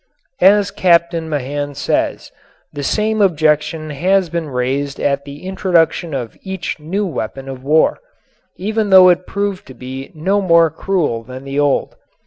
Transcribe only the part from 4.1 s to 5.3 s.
been raised at